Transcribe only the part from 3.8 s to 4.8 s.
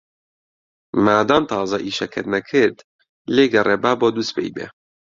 با بۆ دووسبەی بێ.